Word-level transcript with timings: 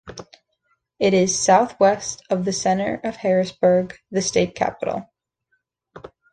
It 0.97 1.13
is 1.13 1.37
southwest 1.37 2.23
of 2.31 2.43
the 2.43 2.51
center 2.53 2.99
of 3.03 3.17
Harrisburg, 3.17 3.99
the 4.09 4.23
state 4.23 4.55
capital. 4.55 5.05